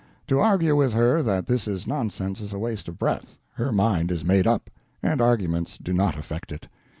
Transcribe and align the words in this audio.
To 0.29 0.39
argue 0.39 0.75
with 0.75 0.93
her 0.93 1.21
that 1.21 1.45
this 1.45 1.67
is 1.67 1.85
nonsense 1.85 2.41
is 2.41 2.53
a 2.53 2.57
waste 2.57 2.87
of 2.87 2.97
breath—her 2.97 3.71
mind 3.71 4.09
is 4.09 4.25
made 4.25 4.47
up, 4.47 4.71
and 5.03 5.21
arguments 5.21 5.77
do 5.77 5.93
not 5.93 6.17
affect 6.17 6.51
it. 6.51 6.67